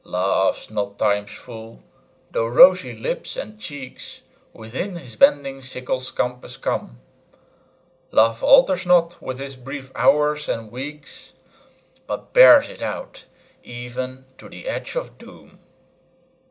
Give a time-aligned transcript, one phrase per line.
[0.03, 1.79] Love's not Time's fool,
[2.31, 6.99] though rosy lips and cheeks Within his bending sickle's compass come;
[8.09, 11.33] Love alters not with his brief hours and weeks,
[12.07, 13.25] But bears it out
[13.63, 15.59] even to the edge of doom.